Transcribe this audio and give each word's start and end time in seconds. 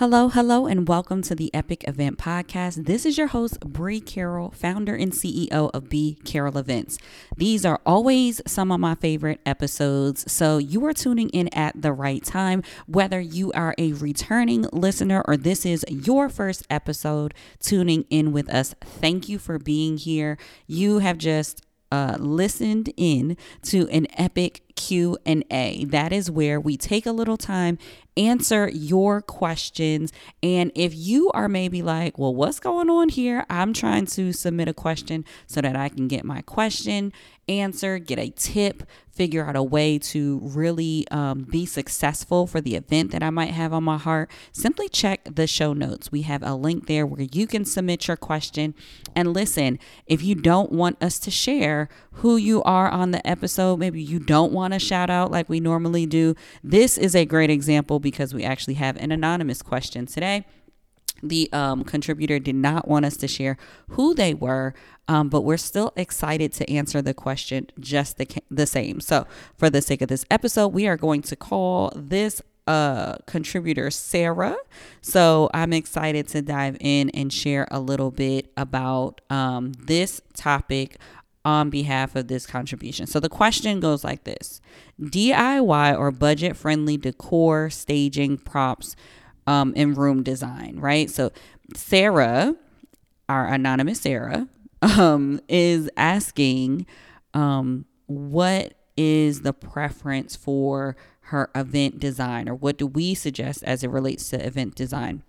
Hello, 0.00 0.30
hello, 0.30 0.66
and 0.66 0.88
welcome 0.88 1.20
to 1.20 1.34
the 1.34 1.54
Epic 1.54 1.84
Event 1.86 2.16
Podcast. 2.16 2.86
This 2.86 3.04
is 3.04 3.18
your 3.18 3.26
host, 3.26 3.60
Bree 3.60 4.00
Carroll, 4.00 4.50
founder 4.50 4.94
and 4.94 5.12
CEO 5.12 5.70
of 5.74 5.90
B 5.90 6.16
Carroll 6.24 6.56
Events. 6.56 6.96
These 7.36 7.66
are 7.66 7.82
always 7.84 8.40
some 8.46 8.72
of 8.72 8.80
my 8.80 8.94
favorite 8.94 9.42
episodes, 9.44 10.32
so 10.32 10.56
you 10.56 10.82
are 10.86 10.94
tuning 10.94 11.28
in 11.28 11.48
at 11.48 11.82
the 11.82 11.92
right 11.92 12.24
time. 12.24 12.62
Whether 12.86 13.20
you 13.20 13.52
are 13.52 13.74
a 13.76 13.92
returning 13.92 14.62
listener 14.72 15.22
or 15.28 15.36
this 15.36 15.66
is 15.66 15.84
your 15.90 16.30
first 16.30 16.66
episode 16.70 17.34
tuning 17.58 18.06
in 18.08 18.32
with 18.32 18.48
us, 18.48 18.74
thank 18.80 19.28
you 19.28 19.38
for 19.38 19.58
being 19.58 19.98
here. 19.98 20.38
You 20.66 21.00
have 21.00 21.18
just 21.18 21.60
uh, 21.92 22.16
listened 22.18 22.92
in 22.96 23.36
to 23.64 23.88
an 23.88 24.06
epic 24.16 24.62
Q&A. 24.80 25.84
That 25.84 26.12
is 26.12 26.30
where 26.30 26.58
we 26.58 26.76
take 26.76 27.04
a 27.04 27.12
little 27.12 27.36
time, 27.36 27.76
answer 28.16 28.70
your 28.70 29.20
questions, 29.20 30.12
and 30.42 30.72
if 30.74 30.94
you 30.94 31.30
are 31.32 31.48
maybe 31.48 31.82
like, 31.82 32.18
"Well, 32.18 32.34
what's 32.34 32.60
going 32.60 32.88
on 32.88 33.10
here?" 33.10 33.44
I'm 33.50 33.72
trying 33.74 34.06
to 34.06 34.32
submit 34.32 34.68
a 34.68 34.74
question 34.74 35.24
so 35.46 35.60
that 35.60 35.76
I 35.76 35.90
can 35.90 36.08
get 36.08 36.24
my 36.24 36.40
question 36.40 37.12
answered, 37.50 38.06
get 38.06 38.18
a 38.18 38.30
tip, 38.30 38.84
figure 39.10 39.44
out 39.44 39.56
a 39.56 39.62
way 39.62 39.98
to 39.98 40.40
really 40.42 41.04
um, 41.10 41.42
be 41.42 41.66
successful 41.66 42.46
for 42.46 42.60
the 42.60 42.76
event 42.76 43.10
that 43.10 43.22
I 43.22 43.30
might 43.30 43.50
have 43.50 43.72
on 43.72 43.84
my 43.84 43.98
heart, 43.98 44.30
simply 44.52 44.88
check 44.88 45.20
the 45.24 45.46
show 45.46 45.72
notes. 45.72 46.12
We 46.12 46.22
have 46.22 46.42
a 46.42 46.54
link 46.54 46.86
there 46.86 47.04
where 47.04 47.26
you 47.32 47.46
can 47.46 47.64
submit 47.64 48.06
your 48.06 48.16
question. 48.16 48.74
And 49.14 49.34
listen, 49.34 49.78
if 50.06 50.22
you 50.22 50.36
don't 50.36 50.70
want 50.72 51.02
us 51.02 51.18
to 51.20 51.30
share 51.30 51.88
who 52.12 52.36
you 52.36 52.62
are 52.62 52.88
on 52.88 53.10
the 53.10 53.26
episode, 53.26 53.78
maybe 53.78 54.02
you 54.02 54.20
don't 54.20 54.52
want 54.52 54.69
want 54.70 54.80
to 54.80 54.86
shout 54.86 55.10
out 55.10 55.30
like 55.30 55.48
we 55.48 55.60
normally 55.60 56.06
do, 56.06 56.34
this 56.62 56.96
is 56.96 57.14
a 57.14 57.24
great 57.24 57.50
example 57.50 57.98
because 57.98 58.32
we 58.32 58.44
actually 58.44 58.74
have 58.74 58.96
an 58.96 59.10
anonymous 59.10 59.62
question 59.62 60.06
today. 60.06 60.46
The 61.22 61.52
um, 61.52 61.84
contributor 61.84 62.38
did 62.38 62.54
not 62.54 62.88
want 62.88 63.04
us 63.04 63.16
to 63.18 63.28
share 63.28 63.58
who 63.90 64.14
they 64.14 64.32
were, 64.32 64.72
um, 65.06 65.28
but 65.28 65.42
we're 65.42 65.58
still 65.58 65.92
excited 65.96 66.52
to 66.52 66.70
answer 66.70 67.02
the 67.02 67.12
question 67.12 67.66
just 67.78 68.16
the, 68.16 68.26
the 68.50 68.66
same. 68.66 69.00
So, 69.00 69.26
for 69.58 69.68
the 69.68 69.82
sake 69.82 70.00
of 70.00 70.08
this 70.08 70.24
episode, 70.30 70.68
we 70.68 70.86
are 70.86 70.96
going 70.96 71.20
to 71.22 71.36
call 71.36 71.92
this 71.94 72.40
uh, 72.66 73.16
contributor 73.26 73.90
Sarah. 73.90 74.56
So 75.02 75.50
I'm 75.52 75.72
excited 75.72 76.28
to 76.28 76.40
dive 76.40 76.76
in 76.80 77.10
and 77.10 77.32
share 77.32 77.66
a 77.70 77.80
little 77.80 78.10
bit 78.10 78.52
about 78.56 79.20
um, 79.28 79.72
this 79.72 80.22
topic 80.34 80.96
on 81.44 81.70
behalf 81.70 82.16
of 82.16 82.28
this 82.28 82.46
contribution. 82.46 83.06
So 83.06 83.20
the 83.20 83.28
question 83.28 83.80
goes 83.80 84.04
like 84.04 84.24
this 84.24 84.60
DIY 85.00 85.98
or 85.98 86.10
budget 86.10 86.56
friendly 86.56 86.96
decor, 86.96 87.70
staging, 87.70 88.38
props, 88.38 88.94
um, 89.46 89.72
and 89.76 89.96
room 89.96 90.22
design, 90.22 90.78
right? 90.78 91.08
So 91.08 91.32
Sarah, 91.74 92.54
our 93.28 93.46
anonymous 93.46 94.00
Sarah, 94.00 94.48
um, 94.82 95.40
is 95.48 95.90
asking 95.96 96.86
um, 97.34 97.86
what 98.06 98.74
is 98.96 99.42
the 99.42 99.52
preference 99.52 100.36
for 100.36 100.96
her 101.22 101.50
event 101.54 101.98
design 102.00 102.48
or 102.48 102.54
what 102.54 102.76
do 102.76 102.86
we 102.86 103.14
suggest 103.14 103.62
as 103.64 103.82
it 103.82 103.88
relates 103.88 104.28
to 104.30 104.44
event 104.44 104.74
design? 104.74 105.22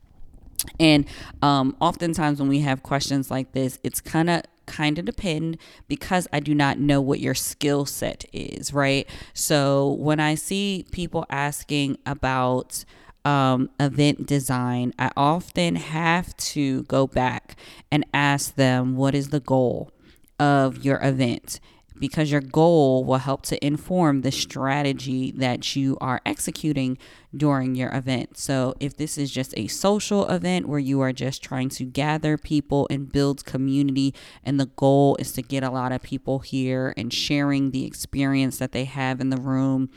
And 0.79 1.05
um, 1.41 1.75
oftentimes 1.79 2.39
when 2.39 2.49
we 2.49 2.59
have 2.59 2.83
questions 2.83 3.31
like 3.31 3.53
this, 3.53 3.79
it's 3.83 4.01
kind 4.01 4.29
of 4.29 4.43
kind 4.65 4.99
of 4.99 5.05
depend 5.05 5.57
because 5.87 6.27
I 6.31 6.39
do 6.39 6.53
not 6.53 6.79
know 6.79 7.01
what 7.01 7.19
your 7.19 7.35
skill 7.35 7.85
set 7.85 8.25
is, 8.33 8.73
right? 8.73 9.07
So 9.33 9.93
when 9.99 10.19
I 10.19 10.35
see 10.35 10.85
people 10.91 11.25
asking 11.29 11.97
about 12.05 12.85
um, 13.25 13.69
event 13.79 14.25
design, 14.25 14.93
I 14.97 15.11
often 15.15 15.75
have 15.75 16.35
to 16.37 16.83
go 16.83 17.07
back 17.07 17.55
and 17.91 18.05
ask 18.13 18.55
them 18.55 18.95
what 18.95 19.13
is 19.13 19.29
the 19.29 19.39
goal 19.39 19.91
of 20.39 20.83
your 20.83 20.99
event 21.03 21.59
because 22.01 22.31
your 22.31 22.41
goal 22.41 23.05
will 23.05 23.19
help 23.19 23.43
to 23.43 23.65
inform 23.65 24.21
the 24.21 24.31
strategy 24.31 25.31
that 25.37 25.75
you 25.75 25.97
are 26.01 26.19
executing 26.25 26.97
during 27.37 27.75
your 27.75 27.93
event. 27.93 28.37
So, 28.37 28.73
if 28.79 28.97
this 28.97 29.17
is 29.17 29.31
just 29.31 29.53
a 29.55 29.67
social 29.67 30.27
event 30.27 30.67
where 30.67 30.79
you 30.79 30.99
are 31.01 31.13
just 31.13 31.43
trying 31.43 31.69
to 31.69 31.85
gather 31.85 32.37
people 32.37 32.87
and 32.89 33.09
build 33.09 33.45
community, 33.45 34.13
and 34.43 34.59
the 34.59 34.65
goal 34.65 35.15
is 35.19 35.31
to 35.33 35.43
get 35.43 35.63
a 35.63 35.69
lot 35.69 35.91
of 35.91 36.01
people 36.01 36.39
here 36.39 36.93
and 36.97 37.13
sharing 37.13 37.69
the 37.69 37.85
experience 37.85 38.57
that 38.57 38.71
they 38.71 38.85
have 38.85 39.21
in 39.21 39.29
the 39.29 39.37
room. 39.37 39.89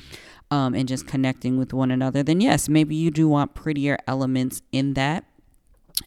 Um, 0.50 0.74
and 0.74 0.86
just 0.86 1.08
connecting 1.08 1.58
with 1.58 1.72
one 1.72 1.90
another, 1.90 2.22
then 2.22 2.40
yes, 2.40 2.68
maybe 2.68 2.94
you 2.94 3.10
do 3.10 3.26
want 3.26 3.54
prettier 3.54 3.98
elements 4.06 4.62
in 4.70 4.94
that. 4.94 5.24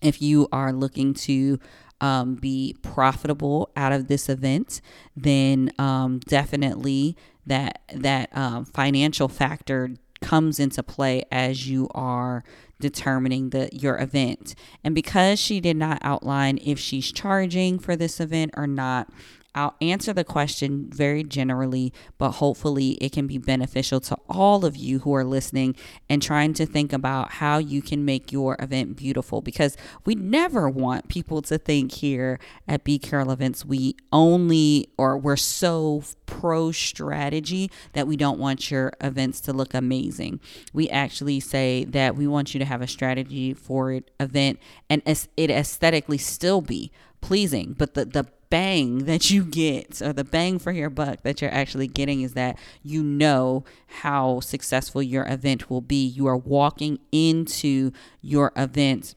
If 0.01 0.21
you 0.21 0.47
are 0.51 0.73
looking 0.73 1.13
to 1.13 1.59
um, 2.01 2.35
be 2.35 2.75
profitable 2.81 3.71
out 3.75 3.91
of 3.91 4.07
this 4.07 4.29
event, 4.29 4.81
then 5.15 5.71
um, 5.79 6.19
definitely 6.19 7.15
that 7.45 7.81
that 7.93 8.35
um, 8.35 8.65
financial 8.65 9.27
factor 9.27 9.91
comes 10.21 10.59
into 10.59 10.83
play 10.83 11.23
as 11.31 11.69
you 11.69 11.87
are 11.93 12.43
determining 12.79 13.49
the 13.49 13.69
your 13.71 13.99
event. 13.99 14.55
And 14.83 14.93
because 14.93 15.39
she 15.39 15.59
did 15.59 15.77
not 15.77 15.99
outline 16.01 16.59
if 16.63 16.79
she's 16.79 17.11
charging 17.11 17.79
for 17.79 17.95
this 17.95 18.19
event 18.19 18.51
or 18.55 18.67
not, 18.67 19.09
I'll 19.57 19.75
answer 19.81 20.13
the 20.13 20.23
question 20.23 20.85
very 20.87 21.23
generally, 21.23 21.91
but 22.19 22.33
hopefully 22.33 22.91
it 23.01 23.11
can 23.11 23.25
be 23.25 23.39
beneficial 23.39 23.99
to 24.01 24.15
all 24.29 24.65
of 24.65 24.75
you 24.75 24.99
who 24.99 25.15
are 25.15 25.23
listening 25.23 25.75
and 26.07 26.21
trying 26.21 26.53
to 26.53 26.67
think 26.67 26.93
about 26.93 27.31
how 27.31 27.57
you 27.57 27.81
can 27.81 28.05
make 28.05 28.31
your 28.31 28.55
event 28.59 28.95
beautiful 28.95 29.41
because 29.41 29.75
we 30.05 30.13
never 30.13 30.69
want 30.69 31.07
people 31.07 31.41
to 31.41 31.57
think 31.57 31.91
here 31.93 32.39
at 32.67 32.83
B 32.83 32.99
Carroll 32.99 33.31
Events 33.31 33.65
we 33.65 33.95
only 34.13 34.89
or 34.95 35.17
we're 35.17 35.35
so 35.35 36.03
pro 36.27 36.71
strategy 36.71 37.71
that 37.93 38.05
we 38.05 38.15
don't 38.15 38.37
want 38.37 38.69
your 38.69 38.93
events 39.01 39.41
to 39.41 39.53
look 39.53 39.73
amazing. 39.73 40.39
We 40.71 40.87
actually 40.89 41.39
say 41.39 41.83
that 41.85 42.15
we 42.15 42.27
want 42.27 42.53
you 42.53 42.59
to 42.59 42.65
have 42.65 42.83
a 42.83 42.87
strategy 42.87 43.55
for 43.55 43.89
an 43.89 44.03
event 44.19 44.59
and 44.87 45.01
it 45.07 45.49
aesthetically 45.49 46.19
still 46.19 46.61
be 46.61 46.91
pleasing, 47.21 47.73
but 47.75 47.95
the 47.95 48.05
the 48.05 48.27
bang 48.49 49.05
that 49.05 49.29
you 49.29 49.43
get 49.43 50.01
or 50.01 50.13
the 50.13 50.23
bang 50.23 50.59
for 50.59 50.71
your 50.71 50.89
buck 50.89 51.21
that 51.23 51.41
you're 51.41 51.53
actually 51.53 51.87
getting 51.87 52.21
is 52.21 52.33
that 52.33 52.57
you 52.83 53.03
know 53.03 53.63
how 54.01 54.39
successful 54.39 55.01
your 55.01 55.27
event 55.27 55.69
will 55.69 55.81
be. 55.81 56.05
You 56.05 56.27
are 56.27 56.37
walking 56.37 56.99
into 57.11 57.91
your 58.21 58.51
event 58.55 59.15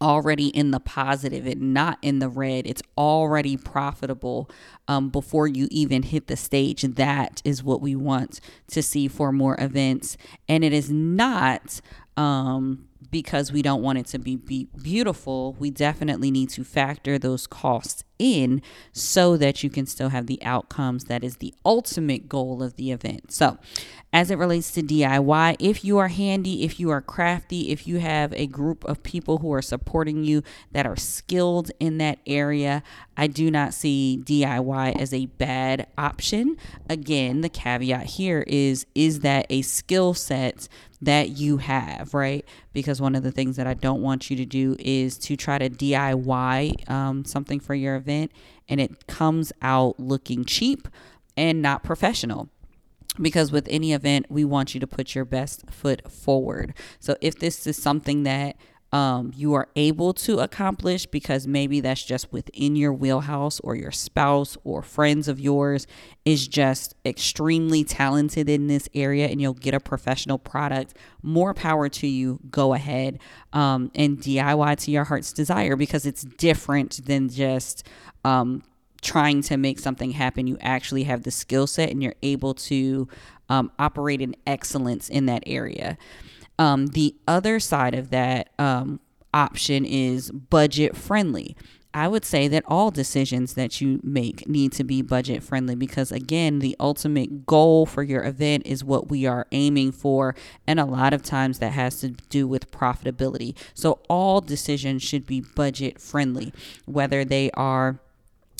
already 0.00 0.48
in 0.48 0.70
the 0.70 0.80
positive 0.80 1.46
and 1.46 1.72
not 1.72 1.98
in 2.02 2.18
the 2.18 2.28
red. 2.28 2.66
It's 2.66 2.82
already 2.96 3.56
profitable 3.56 4.50
um, 4.88 5.08
before 5.08 5.48
you 5.48 5.68
even 5.70 6.02
hit 6.02 6.26
the 6.26 6.36
stage. 6.36 6.82
That 6.82 7.40
is 7.44 7.62
what 7.62 7.80
we 7.80 7.94
want 7.94 8.40
to 8.68 8.82
see 8.82 9.08
for 9.08 9.32
more 9.32 9.56
events. 9.58 10.16
And 10.48 10.64
it 10.64 10.72
is 10.72 10.90
not. 10.90 11.80
Um, 12.16 12.88
because 13.10 13.52
we 13.52 13.62
don't 13.62 13.80
want 13.80 13.96
it 13.96 14.06
to 14.06 14.18
be, 14.18 14.34
be 14.34 14.66
beautiful, 14.82 15.52
we 15.60 15.70
definitely 15.70 16.32
need 16.32 16.50
to 16.50 16.64
factor 16.64 17.16
those 17.16 17.46
costs 17.46 18.02
in 18.18 18.62
so 18.92 19.36
that 19.36 19.62
you 19.62 19.70
can 19.70 19.86
still 19.86 20.10
have 20.10 20.26
the 20.26 20.42
outcomes 20.42 21.04
that 21.04 21.24
is 21.24 21.36
the 21.36 21.54
ultimate 21.64 22.28
goal 22.28 22.62
of 22.62 22.76
the 22.76 22.90
event. 22.90 23.32
So, 23.32 23.58
as 24.12 24.30
it 24.30 24.38
relates 24.38 24.70
to 24.70 24.80
DIY, 24.80 25.56
if 25.58 25.84
you 25.84 25.98
are 25.98 26.06
handy, 26.06 26.62
if 26.62 26.78
you 26.78 26.88
are 26.90 27.00
crafty, 27.00 27.70
if 27.70 27.88
you 27.88 27.98
have 27.98 28.32
a 28.34 28.46
group 28.46 28.84
of 28.84 29.02
people 29.02 29.38
who 29.38 29.52
are 29.52 29.60
supporting 29.60 30.22
you 30.22 30.44
that 30.70 30.86
are 30.86 30.94
skilled 30.94 31.72
in 31.80 31.98
that 31.98 32.20
area, 32.24 32.84
I 33.16 33.26
do 33.26 33.50
not 33.50 33.74
see 33.74 34.22
DIY 34.22 35.00
as 35.00 35.12
a 35.12 35.26
bad 35.26 35.88
option. 35.98 36.56
Again, 36.88 37.40
the 37.40 37.48
caveat 37.48 38.06
here 38.06 38.44
is 38.46 38.86
is 38.94 39.20
that 39.20 39.46
a 39.50 39.62
skill 39.62 40.14
set 40.14 40.68
that 41.04 41.30
you 41.30 41.58
have, 41.58 42.14
right? 42.14 42.44
Because 42.72 43.00
one 43.00 43.14
of 43.14 43.22
the 43.22 43.32
things 43.32 43.56
that 43.56 43.66
I 43.66 43.74
don't 43.74 44.00
want 44.00 44.30
you 44.30 44.36
to 44.36 44.46
do 44.46 44.76
is 44.78 45.18
to 45.18 45.36
try 45.36 45.58
to 45.58 45.68
DIY 45.68 46.88
um, 46.88 47.24
something 47.24 47.60
for 47.60 47.74
your 47.74 47.96
and 48.08 48.80
it 48.80 49.06
comes 49.06 49.52
out 49.62 49.98
looking 49.98 50.44
cheap 50.44 50.88
and 51.36 51.60
not 51.62 51.82
professional. 51.82 52.48
Because 53.20 53.52
with 53.52 53.68
any 53.70 53.92
event 53.92 54.26
we 54.28 54.44
want 54.44 54.74
you 54.74 54.80
to 54.80 54.86
put 54.86 55.14
your 55.14 55.24
best 55.24 55.70
foot 55.70 56.10
forward. 56.10 56.74
So 56.98 57.16
if 57.20 57.38
this 57.38 57.66
is 57.66 57.80
something 57.80 58.24
that 58.24 58.56
um, 58.94 59.32
you 59.34 59.54
are 59.54 59.68
able 59.74 60.14
to 60.14 60.38
accomplish 60.38 61.04
because 61.04 61.48
maybe 61.48 61.80
that's 61.80 62.04
just 62.04 62.32
within 62.32 62.76
your 62.76 62.92
wheelhouse 62.92 63.58
or 63.58 63.74
your 63.74 63.90
spouse 63.90 64.56
or 64.62 64.82
friends 64.82 65.26
of 65.26 65.40
yours 65.40 65.88
is 66.24 66.46
just 66.46 66.94
extremely 67.04 67.82
talented 67.82 68.48
in 68.48 68.68
this 68.68 68.88
area 68.94 69.26
and 69.26 69.40
you'll 69.40 69.52
get 69.52 69.74
a 69.74 69.80
professional 69.80 70.38
product 70.38 70.94
more 71.22 71.52
power 71.52 71.88
to 71.88 72.06
you. 72.06 72.38
Go 72.52 72.72
ahead 72.72 73.18
um, 73.52 73.90
and 73.96 74.18
diy 74.18 74.76
to 74.84 74.90
your 74.92 75.02
heart's 75.02 75.32
desire 75.32 75.74
because 75.74 76.06
it's 76.06 76.22
different 76.22 77.04
than 77.04 77.28
just 77.28 77.84
um, 78.24 78.62
trying 79.02 79.42
to 79.42 79.56
make 79.56 79.80
something 79.80 80.12
happen. 80.12 80.46
You 80.46 80.56
actually 80.60 81.02
have 81.02 81.24
the 81.24 81.32
skill 81.32 81.66
set 81.66 81.90
and 81.90 82.00
you're 82.00 82.14
able 82.22 82.54
to 82.54 83.08
um, 83.48 83.72
operate 83.76 84.20
in 84.20 84.36
excellence 84.46 85.08
in 85.08 85.26
that 85.26 85.42
area 85.46 85.98
um, 86.58 86.88
the 86.88 87.14
other 87.26 87.60
side 87.60 87.94
of 87.94 88.10
that 88.10 88.50
um, 88.58 89.00
option 89.32 89.84
is 89.84 90.30
budget 90.30 90.96
friendly. 90.96 91.56
I 91.96 92.08
would 92.08 92.24
say 92.24 92.48
that 92.48 92.64
all 92.66 92.90
decisions 92.90 93.54
that 93.54 93.80
you 93.80 94.00
make 94.02 94.48
need 94.48 94.72
to 94.72 94.82
be 94.82 95.00
budget 95.00 95.44
friendly 95.44 95.76
because, 95.76 96.10
again, 96.10 96.58
the 96.58 96.74
ultimate 96.80 97.46
goal 97.46 97.86
for 97.86 98.02
your 98.02 98.24
event 98.24 98.66
is 98.66 98.82
what 98.82 99.08
we 99.08 99.26
are 99.26 99.46
aiming 99.52 99.92
for. 99.92 100.34
And 100.66 100.80
a 100.80 100.84
lot 100.84 101.14
of 101.14 101.22
times 101.22 101.60
that 101.60 101.70
has 101.70 102.00
to 102.00 102.08
do 102.08 102.48
with 102.48 102.72
profitability. 102.72 103.56
So, 103.74 104.00
all 104.08 104.40
decisions 104.40 105.04
should 105.04 105.24
be 105.24 105.40
budget 105.40 106.00
friendly, 106.00 106.52
whether 106.84 107.24
they 107.24 107.52
are 107.52 108.00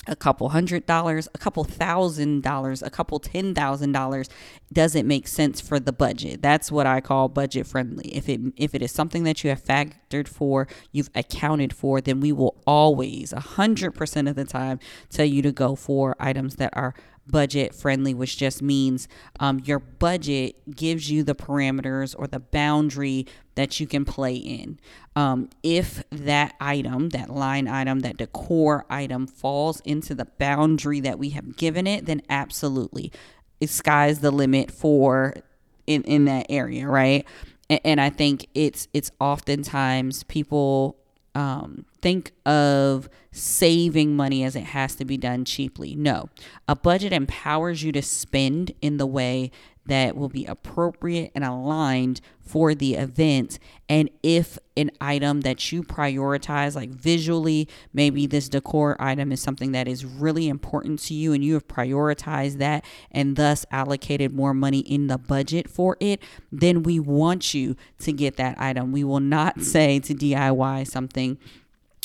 a 0.07 0.17
couple 0.17 0.51
hundred 0.51 0.87
dollars, 0.87 1.29
a 1.35 1.39
couple 1.39 1.65
thousand 1.65 2.43
dollars, 2.43 2.83
a 2.83 2.91
couple 2.91 3.19
ten 3.19 3.55
thousand 3.55 3.93
dollars 3.93 4.29
doesn't 4.73 5.07
make 5.07 5.29
sense 5.29 5.61
for 5.61 5.79
the 5.79 5.93
budget. 5.93 6.43
That's 6.43 6.71
what 6.71 6.87
I 6.87 7.01
call 7.01 7.29
budget 7.29 7.67
friendly. 7.67 8.15
If 8.15 8.29
it 8.29 8.41
if 8.57 8.75
it 8.75 8.83
is 8.83 8.93
something 8.93 9.25
that 9.25 9.45
you 9.45 9.51
have 9.51 9.63
factored 9.63 10.29
for, 10.29 10.69
you've 10.93 11.11
accounted 11.15 11.73
for, 11.73 12.01
then 12.01 12.21
we 12.21 12.33
will 12.33 12.57
always 12.67 13.33
a 13.33 13.41
hundred 13.41 13.93
percent 13.93 14.29
of 14.29 14.37
the 14.37 14.45
time 14.45 14.79
tell 15.11 15.27
you 15.27 15.43
to 15.43 15.53
go 15.53 15.75
for 15.75 16.17
items 16.19 16.57
that 16.57 16.77
are 16.77 16.95
budget 17.27 17.75
friendly, 17.75 18.15
which 18.15 18.37
just 18.37 18.63
means 18.63 19.09
um, 19.41 19.61
your 19.65 19.79
budget 19.79 20.57
gives 20.75 21.11
you 21.11 21.23
the 21.23 21.35
parameters 21.35 22.15
or 22.19 22.27
the 22.27 22.41
boundary 22.41 23.27
that 23.55 23.81
you 23.81 23.87
can 23.87 24.05
play 24.05 24.35
in. 24.35 24.79
Um, 25.17 25.49
if 25.63 26.03
that 26.11 26.55
item, 26.61 27.11
that 27.11 27.31
line 27.31 27.69
item, 27.69 28.01
that 28.01 28.17
decor 28.17 28.85
item 28.91 29.27
falls 29.27 29.81
into 29.81 30.15
the 30.15 30.27
boundary 30.39 31.01
that 31.01 31.19
we 31.19 31.31
have 31.31 31.57
given 31.57 31.87
it, 31.87 32.07
then 32.07 32.23
absolutely, 32.29 33.13
it 33.61 33.71
sky's 33.71 34.21
the 34.21 34.31
limit 34.31 34.71
for 34.71 35.35
in 35.87 36.03
in 36.03 36.25
that 36.25 36.47
area, 36.49 36.87
right? 36.89 37.27
And, 37.71 37.81
and 37.85 38.01
I 38.01 38.11
think 38.11 38.47
it's 38.55 38.89
it's 38.93 39.11
oftentimes 39.21 40.25
people 40.25 40.97
um, 41.35 41.85
think 42.05 42.33
of 42.45 43.09
saving 43.33 44.15
money 44.15 44.45
as 44.45 44.55
it 44.55 44.65
has 44.65 44.95
to 44.95 45.07
be 45.07 45.17
done 45.17 45.43
cheaply. 45.43 45.95
No, 45.95 46.29
a 46.69 46.77
budget 46.77 47.15
empowers 47.15 47.83
you 47.83 47.93
to 47.93 48.03
spend 48.03 48.73
in 48.83 48.99
the 48.99 49.07
way 49.07 49.51
that 49.87 50.15
will 50.15 50.29
be 50.29 50.45
appropriate 50.45 51.33
and 51.35 51.43
aligned 51.45 52.21
for 52.41 52.75
the 52.75 52.95
event. 52.95 53.59
And 53.89 54.11
if 54.23 54.59
an 54.77 54.91
item 55.01 55.41
that 55.43 55.73
you 55.73 55.83
prioritize, 55.83 56.77
like 56.77 56.91
visually, 56.91 57.69
maybe 57.95 58.27
this 58.27 58.51
decor 58.51 58.97
item 59.01 59.33
is 59.33 59.41
something 59.41 59.73
that 59.73 59.89
is 59.89 60.05
really 60.05 60.49
important 60.49 61.01
to 61.05 61.15
you 61.15 61.33
and 61.33 61.43
you 61.43 61.55
have 61.55 61.67
prioritized 61.67 62.59
that 62.59 62.85
and 63.11 63.37
thus 63.37 63.65
allocated 63.71 64.35
more 64.35 64.53
money 64.53 64.81
in 64.81 65.07
the 65.07 65.17
budget 65.17 65.71
for 65.71 65.97
it, 66.01 66.23
then 66.53 66.83
we 66.83 67.01
want 67.01 67.55
you 67.55 67.77
to 68.01 68.13
get 68.13 68.37
that 68.37 68.61
item. 68.61 68.93
We 68.93 69.05
will 69.05 69.21
not 69.21 69.61
say 69.63 70.01
to 70.01 70.15
DIY 70.15 70.87
something 70.87 71.39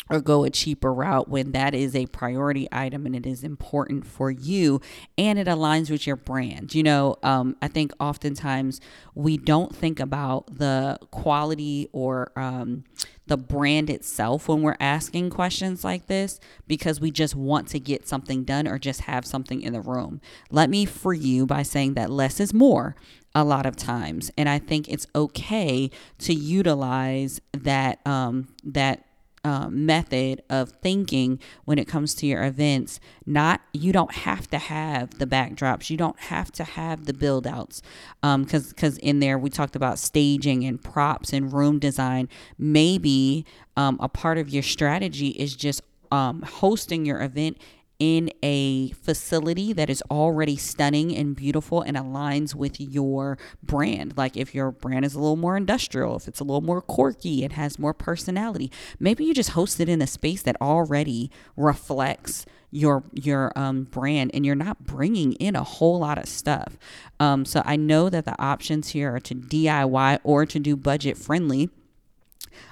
or 0.09 0.19
go 0.19 0.44
a 0.44 0.50
cheaper 0.50 0.94
route 0.94 1.29
when 1.29 1.51
that 1.51 1.73
is 1.75 1.95
a 1.95 2.06
priority 2.07 2.67
item 2.71 3.06
and 3.06 3.15
it 3.15 3.25
is 3.25 3.44
important 3.44 4.06
for 4.06 4.31
you 4.31 4.81
and 5.17 5.38
it 5.38 5.47
aligns 5.47 5.89
with 5.89 6.07
your 6.07 6.15
brand. 6.15 6.73
You 6.73 6.83
know, 6.83 7.17
um, 7.23 7.56
I 7.61 7.67
think 7.67 7.91
oftentimes 8.00 8.81
we 9.13 9.38
don't 9.38 9.75
think 9.75 10.00
about 10.00 10.57
the 10.57 10.97
quality 11.11 11.89
or 11.91 12.31
um, 12.35 12.83
the 13.27 13.38
brand 13.38 13.89
itself 13.89 14.47
when 14.47 14.63
we're 14.63 14.77
asking 14.79 15.29
questions 15.29 15.83
like 15.83 16.07
this 16.07 16.39
because 16.67 17.00
we 17.00 17.12
just 17.12 17.35
want 17.35 17.67
to 17.69 17.79
get 17.79 18.07
something 18.07 18.44
done 18.44 18.67
or 18.67 18.79
just 18.79 19.01
have 19.01 19.25
something 19.25 19.62
in 19.62 19.73
the 19.73 19.81
room. 19.81 20.19
Let 20.50 20.69
me 20.69 20.85
free 20.85 21.19
you 21.19 21.45
by 21.45 21.62
saying 21.63 21.94
that 21.94 22.09
less 22.09 22.39
is 22.39 22.53
more 22.53 22.95
a 23.35 23.44
lot 23.44 23.67
of 23.67 23.75
times 23.75 24.31
and 24.39 24.50
i 24.50 24.57
think 24.57 24.89
it's 24.89 25.05
okay 25.13 25.91
to 26.17 26.33
utilize 26.33 27.39
that 27.53 28.00
um 28.07 28.47
that 28.63 29.05
uh, 29.44 29.69
method 29.69 30.44
of 30.50 30.71
thinking 30.81 31.39
when 31.65 31.80
it 31.80 31.88
comes 31.88 32.13
to 32.15 32.25
your 32.25 32.44
events. 32.44 33.00
Not 33.25 33.62
you 33.74 33.91
don't 33.91 34.13
have 34.13 34.50
to 34.50 34.57
have 34.57 35.18
the 35.19 35.25
backdrops. 35.25 35.89
You 35.89 35.97
don't 35.97 36.19
have 36.19 36.51
to 36.53 36.63
have 36.63 37.06
the 37.06 37.13
build 37.13 37.47
outs. 37.47 37.81
Um, 38.24 38.44
because 38.44 38.69
because 38.69 38.97
in 38.97 39.19
there 39.19 39.38
we 39.38 39.50
talked 39.50 39.75
about 39.75 40.00
staging 40.00 40.63
and 40.65 40.81
props 40.81 41.33
and 41.33 41.51
room 41.51 41.80
design. 41.80 42.30
Maybe 42.57 43.45
um, 43.77 43.97
a 44.01 44.09
part 44.09 44.38
of 44.38 44.50
your 44.50 44.63
strategy 44.63 45.30
is 45.30 45.56
just 45.56 45.81
um, 46.12 46.41
hosting 46.41 47.06
your 47.06 47.21
event 47.21 47.57
in 48.00 48.31
a 48.42 48.90
facility 48.92 49.74
that 49.74 49.90
is 49.90 50.01
already 50.10 50.56
stunning 50.56 51.16
and 51.16 51.36
beautiful 51.36 51.81
and 51.81 51.98
aligns 51.98 52.56
with 52.56 52.80
your 52.80 53.38
brand. 53.62 54.18
Like 54.18 54.38
if 54.38 54.56
your 54.56 54.72
brand 54.72 55.04
is 55.04 55.16
a 55.16 55.19
little 55.19 55.36
more 55.36 55.57
industrial, 55.57 56.16
if 56.16 56.28
it's 56.28 56.40
a 56.40 56.46
little 56.46 56.62
more 56.62 56.81
quirky, 56.81 57.44
it 57.44 57.51
has 57.51 57.78
more 57.78 57.94
personality. 57.94 58.72
Maybe 59.00 59.25
you 59.25 59.34
just 59.34 59.51
host 59.51 59.80
it 59.81 59.90
in 59.90 60.01
a 60.01 60.07
space 60.07 60.42
that 60.44 60.56
already 60.62 61.30
reflects 61.57 62.46
your 62.72 63.04
your 63.13 63.51
um, 63.57 63.84
brand 63.86 64.31
and 64.34 64.46
you're 64.46 64.56
not 64.56 64.86
bringing 64.86 65.34
in 65.34 65.56
a 65.56 65.63
whole 65.63 66.00
lot 66.00 66.18
of 66.18 66.28
stuff. 66.28 66.78
Um, 67.19 67.44
so 67.44 67.62
I 67.66 67.75
know 67.75 68.10
that 68.10 68.25
the 68.25 68.40
options 68.42 68.90
here 68.90 69.16
are 69.16 69.19
to 69.19 69.36
DIY 69.36 70.19
or 70.24 70.46
to 70.46 70.60
do 70.60 70.75
budget 70.75 71.18
friendly. 71.18 71.69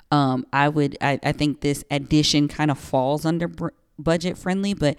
Um, 0.10 0.46
I 0.54 0.70
would 0.70 0.98
I, 1.02 1.20
I 1.24 1.32
think 1.34 1.62
this 1.62 1.84
addition 1.92 2.48
kind 2.48 2.72
of 2.72 2.78
falls 2.78 3.26
under 3.26 3.48
br- 3.48 3.70
budget 4.00 4.38
friendly, 4.38 4.74
but 4.74 4.98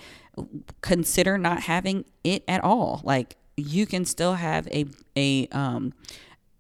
consider 0.81 1.39
not 1.39 1.62
having 1.62 2.05
it 2.25 2.45
at 2.49 2.62
all. 2.62 3.00
Like 3.05 3.37
you 3.56 3.87
can 3.87 4.05
still 4.05 4.35
have 4.35 4.69
a 4.69 4.87
a 5.17 5.49
um 5.49 5.93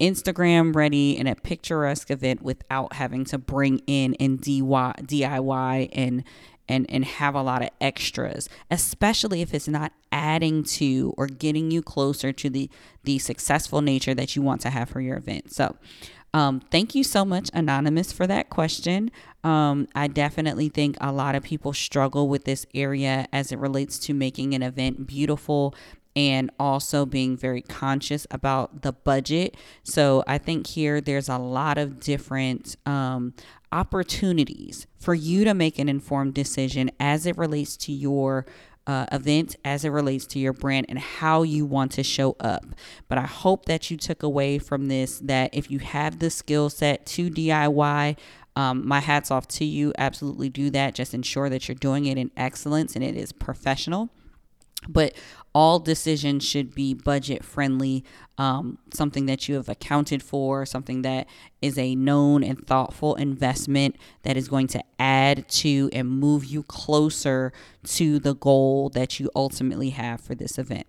Instagram 0.00 0.74
ready 0.74 1.16
and 1.16 1.28
a 1.28 1.34
picturesque 1.34 2.10
event 2.10 2.42
without 2.42 2.94
having 2.94 3.24
to 3.24 3.38
bring 3.38 3.80
in 3.86 4.14
and 4.20 4.40
DIY 4.40 5.88
and 5.92 6.24
and 6.68 6.86
and 6.88 7.04
have 7.04 7.34
a 7.34 7.42
lot 7.42 7.62
of 7.62 7.70
extras, 7.80 8.48
especially 8.70 9.40
if 9.42 9.54
it's 9.54 9.68
not 9.68 9.92
adding 10.12 10.62
to 10.62 11.14
or 11.16 11.26
getting 11.26 11.70
you 11.70 11.82
closer 11.82 12.32
to 12.32 12.50
the 12.50 12.70
the 13.04 13.18
successful 13.18 13.80
nature 13.80 14.14
that 14.14 14.36
you 14.36 14.42
want 14.42 14.60
to 14.60 14.70
have 14.70 14.88
for 14.88 15.00
your 15.00 15.16
event. 15.16 15.52
So, 15.52 15.76
um, 16.34 16.60
thank 16.70 16.94
you 16.94 17.04
so 17.04 17.24
much, 17.24 17.50
Anonymous, 17.54 18.12
for 18.12 18.26
that 18.26 18.50
question. 18.50 19.10
Um, 19.44 19.88
I 19.94 20.08
definitely 20.08 20.68
think 20.68 20.96
a 21.00 21.12
lot 21.12 21.34
of 21.34 21.42
people 21.42 21.72
struggle 21.72 22.28
with 22.28 22.44
this 22.44 22.66
area 22.74 23.26
as 23.32 23.52
it 23.52 23.58
relates 23.58 23.98
to 24.00 24.14
making 24.14 24.54
an 24.54 24.62
event 24.62 25.06
beautiful 25.06 25.74
and 26.14 26.50
also 26.58 27.06
being 27.06 27.36
very 27.36 27.62
conscious 27.62 28.26
about 28.30 28.82
the 28.82 28.92
budget. 28.92 29.56
So 29.84 30.24
I 30.26 30.38
think 30.38 30.66
here 30.66 31.00
there's 31.00 31.28
a 31.28 31.38
lot 31.38 31.78
of 31.78 32.00
different 32.00 32.76
um, 32.86 33.34
opportunities 33.70 34.86
for 34.98 35.14
you 35.14 35.44
to 35.44 35.54
make 35.54 35.78
an 35.78 35.88
informed 35.88 36.34
decision 36.34 36.90
as 36.98 37.24
it 37.24 37.38
relates 37.38 37.76
to 37.76 37.92
your 37.92 38.46
uh, 38.88 39.04
event 39.12 39.54
as 39.64 39.84
it 39.84 39.90
relates 39.90 40.26
to 40.26 40.38
your 40.38 40.54
brand 40.54 40.86
and 40.88 40.98
how 40.98 41.42
you 41.42 41.66
want 41.66 41.92
to 41.92 42.02
show 42.02 42.34
up. 42.40 42.64
But 43.06 43.18
I 43.18 43.26
hope 43.26 43.66
that 43.66 43.90
you 43.90 43.98
took 43.98 44.22
away 44.22 44.58
from 44.58 44.88
this 44.88 45.18
that 45.20 45.50
if 45.52 45.70
you 45.70 45.78
have 45.78 46.18
the 46.18 46.30
skill 46.30 46.70
set 46.70 47.04
to 47.06 47.30
DIY, 47.30 48.16
um, 48.56 48.88
my 48.88 49.00
hat's 49.00 49.30
off 49.30 49.46
to 49.48 49.64
you. 49.64 49.92
Absolutely 49.98 50.48
do 50.48 50.70
that. 50.70 50.94
Just 50.94 51.12
ensure 51.12 51.50
that 51.50 51.68
you're 51.68 51.74
doing 51.74 52.06
it 52.06 52.16
in 52.16 52.30
excellence 52.36 52.96
and 52.96 53.04
it 53.04 53.14
is 53.14 53.30
professional. 53.30 54.08
But 54.88 55.14
all 55.58 55.80
decisions 55.80 56.44
should 56.44 56.72
be 56.72 56.94
budget 56.94 57.44
friendly, 57.44 58.04
um, 58.38 58.78
something 58.94 59.26
that 59.26 59.48
you 59.48 59.56
have 59.56 59.68
accounted 59.68 60.22
for, 60.22 60.64
something 60.64 61.02
that 61.02 61.26
is 61.60 61.76
a 61.76 61.96
known 61.96 62.44
and 62.44 62.64
thoughtful 62.64 63.16
investment 63.16 63.96
that 64.22 64.36
is 64.36 64.46
going 64.46 64.68
to 64.68 64.80
add 65.00 65.48
to 65.48 65.90
and 65.92 66.08
move 66.08 66.44
you 66.44 66.62
closer 66.62 67.52
to 67.82 68.20
the 68.20 68.36
goal 68.36 68.88
that 68.90 69.18
you 69.18 69.28
ultimately 69.34 69.90
have 69.90 70.20
for 70.20 70.36
this 70.36 70.58
event. 70.58 70.86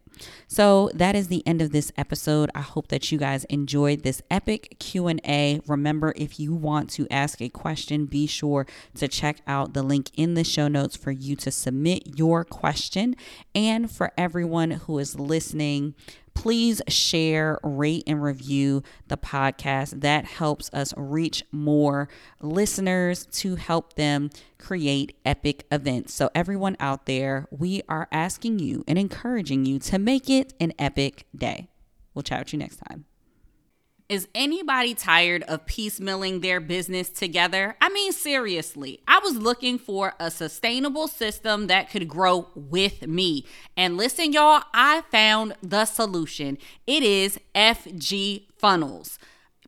So 0.47 0.89
that 0.93 1.15
is 1.15 1.27
the 1.27 1.45
end 1.47 1.61
of 1.61 1.71
this 1.71 1.91
episode. 1.97 2.51
I 2.53 2.61
hope 2.61 2.89
that 2.89 3.09
you 3.09 3.17
guys 3.17 3.45
enjoyed 3.45 4.03
this 4.03 4.21
epic 4.29 4.75
Q&A. 4.77 5.61
Remember 5.65 6.13
if 6.17 6.39
you 6.39 6.53
want 6.53 6.89
to 6.91 7.07
ask 7.09 7.41
a 7.41 7.47
question, 7.47 8.05
be 8.05 8.27
sure 8.27 8.67
to 8.95 9.07
check 9.07 9.37
out 9.47 9.73
the 9.73 9.81
link 9.81 10.11
in 10.15 10.33
the 10.33 10.43
show 10.43 10.67
notes 10.67 10.97
for 10.97 11.11
you 11.11 11.37
to 11.37 11.51
submit 11.51 12.17
your 12.17 12.43
question 12.43 13.15
and 13.55 13.89
for 13.89 14.11
everyone 14.17 14.58
everyone 14.59 14.79
who 14.85 14.99
is 14.99 15.17
listening. 15.17 15.95
Please 16.33 16.81
share, 16.87 17.59
rate, 17.63 18.03
and 18.07 18.21
review 18.21 18.83
the 19.07 19.17
podcast. 19.17 20.01
That 20.01 20.25
helps 20.25 20.69
us 20.73 20.93
reach 20.97 21.43
more 21.51 22.09
listeners 22.41 23.25
to 23.25 23.55
help 23.55 23.93
them 23.93 24.29
create 24.57 25.15
epic 25.25 25.65
events. 25.71 26.13
So, 26.13 26.29
everyone 26.35 26.75
out 26.79 27.05
there, 27.05 27.47
we 27.51 27.81
are 27.87 28.07
asking 28.11 28.59
you 28.59 28.83
and 28.87 28.97
encouraging 28.97 29.65
you 29.65 29.79
to 29.79 29.97
make 29.99 30.29
it 30.29 30.53
an 30.59 30.73
epic 30.77 31.25
day. 31.35 31.69
We'll 32.13 32.23
chat 32.23 32.39
with 32.39 32.53
you 32.53 32.59
next 32.59 32.77
time. 32.87 33.08
Is 34.09 34.27
anybody 34.33 34.95
tired 34.95 35.43
of 35.43 35.67
piecemealing 35.67 36.41
their 36.41 36.59
business 36.59 37.11
together? 37.11 37.75
I 37.79 37.89
mean, 37.89 38.11
seriously, 38.11 39.01
I 39.07 39.19
was 39.19 39.35
looking 39.35 39.77
for 39.77 40.13
a 40.19 40.31
sustainable 40.31 41.07
system 41.07 41.67
that 41.67 41.91
could 41.91 42.07
grow 42.07 42.49
with 42.55 43.05
me. 43.05 43.45
And 43.77 43.97
listen, 43.97 44.33
y'all, 44.33 44.63
I 44.73 45.03
found 45.11 45.53
the 45.61 45.85
solution. 45.85 46.57
It 46.87 47.03
is 47.03 47.39
FG 47.53 48.47
Funnels. 48.57 49.19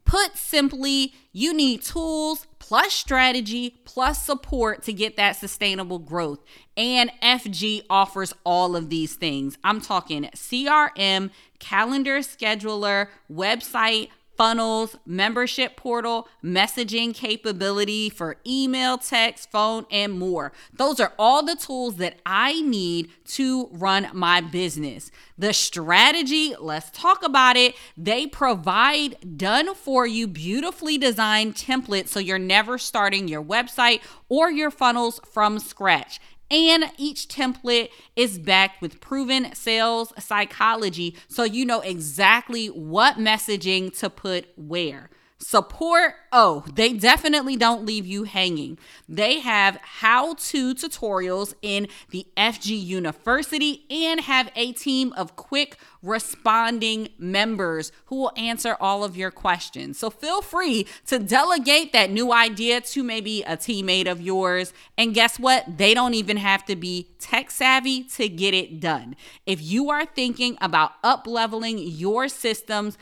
Put 0.05 0.35
simply, 0.35 1.13
you 1.31 1.53
need 1.53 1.83
tools 1.83 2.47
plus 2.57 2.93
strategy 2.93 3.81
plus 3.85 4.25
support 4.25 4.81
to 4.83 4.91
get 4.91 5.17
that 5.17 5.35
sustainable 5.35 5.99
growth. 5.99 6.39
And 6.75 7.11
FG 7.21 7.83
offers 7.91 8.33
all 8.43 8.75
of 8.75 8.89
these 8.89 9.13
things. 9.13 9.59
I'm 9.63 9.81
talking 9.81 10.23
CRM, 10.35 11.29
calendar 11.59 12.17
scheduler, 12.19 13.09
website, 13.31 14.09
funnels, 14.41 14.97
membership 15.05 15.75
portal, 15.75 16.27
messaging 16.43 17.13
capability 17.13 18.09
for 18.09 18.37
email, 18.43 18.97
text, 18.97 19.51
phone, 19.51 19.85
and 19.91 20.17
more. 20.17 20.51
Those 20.73 20.99
are 20.99 21.13
all 21.19 21.45
the 21.45 21.55
tools 21.55 21.97
that 21.97 22.15
I 22.25 22.59
need 22.61 23.11
to 23.33 23.67
run 23.71 24.09
my 24.13 24.41
business. 24.41 25.11
The 25.37 25.53
strategy, 25.53 26.55
let's 26.59 26.89
talk 26.89 27.23
about 27.23 27.55
it. 27.55 27.75
They 27.95 28.25
provide 28.25 29.37
done 29.37 29.75
for 29.75 30.07
you, 30.07 30.25
beautifully 30.27 30.97
designed 30.97 31.53
templates 31.53 32.07
so 32.07 32.19
you're 32.19 32.39
never 32.39 32.79
starting 32.79 33.27
your 33.27 33.43
website 33.43 34.01
or 34.27 34.49
your 34.49 34.71
funnels 34.71 35.19
from 35.31 35.59
scratch 35.59 36.19
and 36.51 36.91
each 36.97 37.27
template 37.27 37.89
is 38.15 38.37
backed 38.37 38.81
with 38.81 38.99
proven 38.99 39.55
sales 39.55 40.13
psychology 40.19 41.15
so 41.27 41.43
you 41.43 41.65
know 41.65 41.79
exactly 41.81 42.67
what 42.67 43.15
messaging 43.15 43.97
to 43.97 44.09
put 44.09 44.47
where. 44.57 45.09
Support, 45.41 46.13
oh, 46.31 46.63
they 46.71 46.93
definitely 46.93 47.55
don't 47.55 47.83
leave 47.83 48.05
you 48.05 48.25
hanging. 48.25 48.77
They 49.09 49.39
have 49.39 49.77
how 49.81 50.35
to 50.35 50.75
tutorials 50.75 51.55
in 51.63 51.87
the 52.11 52.27
FG 52.37 52.79
University 52.79 53.85
and 53.89 54.21
have 54.21 54.51
a 54.55 54.71
team 54.71 55.13
of 55.13 55.35
quick 55.35 55.77
responding 56.03 57.09
members 57.17 57.91
who 58.05 58.17
will 58.17 58.31
answer 58.37 58.77
all 58.79 59.03
of 59.03 59.17
your 59.17 59.31
questions. 59.31 59.97
So 59.97 60.11
feel 60.11 60.43
free 60.43 60.85
to 61.07 61.17
delegate 61.17 61.91
that 61.93 62.11
new 62.11 62.31
idea 62.31 62.81
to 62.81 63.03
maybe 63.03 63.41
a 63.41 63.57
teammate 63.57 64.09
of 64.09 64.21
yours. 64.21 64.73
And 64.95 65.13
guess 65.13 65.39
what? 65.39 65.77
They 65.77 65.95
don't 65.95 66.13
even 66.13 66.37
have 66.37 66.65
to 66.65 66.75
be 66.75 67.09
tech 67.19 67.49
savvy 67.49 68.03
to 68.03 68.29
get 68.29 68.53
it 68.53 68.79
done. 68.79 69.15
If 69.47 69.61
you 69.61 69.89
are 69.89 70.05
thinking 70.05 70.57
about 70.61 70.93
up 71.03 71.25
leveling 71.25 71.79
your 71.79 72.27
systems, 72.27 72.97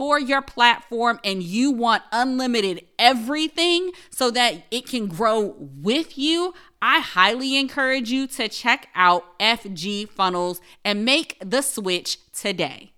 for 0.00 0.18
your 0.18 0.40
platform 0.40 1.20
and 1.22 1.42
you 1.42 1.70
want 1.70 2.02
unlimited 2.10 2.82
everything 2.98 3.92
so 4.08 4.30
that 4.30 4.54
it 4.70 4.86
can 4.86 5.06
grow 5.06 5.54
with 5.58 6.16
you, 6.16 6.54
I 6.80 7.00
highly 7.00 7.58
encourage 7.58 8.10
you 8.10 8.26
to 8.28 8.48
check 8.48 8.88
out 8.94 9.38
FG 9.38 10.08
Funnels 10.08 10.62
and 10.86 11.04
make 11.04 11.36
the 11.44 11.60
switch 11.60 12.16
today. 12.32 12.92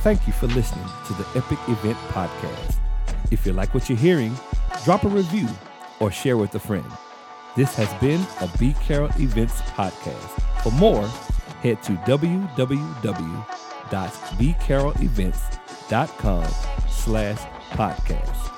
Thank 0.00 0.26
you 0.26 0.32
for 0.32 0.46
listening 0.46 0.86
to 1.06 1.12
the 1.12 1.26
Epic 1.36 1.58
Event 1.68 1.98
Podcast. 2.08 2.76
If 3.30 3.44
you 3.44 3.52
like 3.52 3.74
what 3.74 3.90
you're 3.90 3.98
hearing, 3.98 4.34
drop 4.86 5.04
a 5.04 5.08
review 5.08 5.48
or 6.00 6.10
share 6.10 6.38
with 6.38 6.54
a 6.54 6.58
friend. 6.58 6.90
This 7.56 7.74
has 7.74 7.92
been 8.00 8.22
a 8.40 8.48
B 8.58 8.74
Carroll 8.80 9.10
Events 9.18 9.60
podcast. 9.60 10.62
For 10.62 10.72
more, 10.72 11.06
head 11.60 11.82
to 11.82 11.92
www 11.92 13.61
www.bcarrollevents.com 13.92 16.46
slash 16.88 17.38
podcast. 17.72 18.51